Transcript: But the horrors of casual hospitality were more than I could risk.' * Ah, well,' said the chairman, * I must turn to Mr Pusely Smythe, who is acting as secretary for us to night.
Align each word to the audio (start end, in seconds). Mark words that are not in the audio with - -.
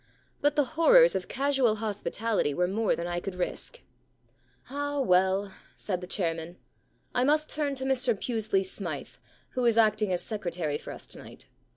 But 0.41 0.55
the 0.55 0.63
horrors 0.63 1.13
of 1.13 1.27
casual 1.27 1.75
hospitality 1.75 2.55
were 2.55 2.67
more 2.67 2.95
than 2.95 3.05
I 3.05 3.19
could 3.19 3.35
risk.' 3.35 3.81
* 4.27 4.69
Ah, 4.71 4.99
well,' 4.99 5.53
said 5.75 6.01
the 6.01 6.07
chairman, 6.07 6.57
* 6.85 7.13
I 7.13 7.23
must 7.23 7.49
turn 7.51 7.75
to 7.75 7.83
Mr 7.85 8.19
Pusely 8.19 8.65
Smythe, 8.65 9.17
who 9.51 9.63
is 9.65 9.77
acting 9.77 10.11
as 10.11 10.23
secretary 10.23 10.79
for 10.79 10.91
us 10.91 11.05
to 11.05 11.19
night. 11.19 11.49